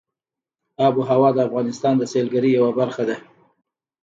[0.85, 3.15] آب وهوا د افغانستان د سیلګرۍ یوه برخه ده.